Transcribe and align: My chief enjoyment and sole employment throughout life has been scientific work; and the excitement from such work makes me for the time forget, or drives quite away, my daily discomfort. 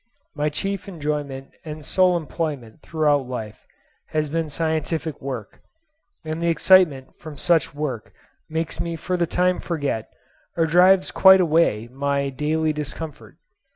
My 0.33 0.49
chief 0.49 0.87
enjoyment 0.87 1.51
and 1.63 1.85
sole 1.85 2.17
employment 2.17 2.81
throughout 2.81 3.27
life 3.29 3.67
has 4.07 4.29
been 4.29 4.49
scientific 4.49 5.21
work; 5.21 5.61
and 6.25 6.41
the 6.41 6.47
excitement 6.47 7.15
from 7.19 7.37
such 7.37 7.75
work 7.75 8.11
makes 8.49 8.79
me 8.79 8.95
for 8.95 9.15
the 9.15 9.27
time 9.27 9.59
forget, 9.59 10.11
or 10.57 10.65
drives 10.65 11.11
quite 11.11 11.39
away, 11.39 11.87
my 11.91 12.29
daily 12.29 12.73
discomfort. 12.73 13.37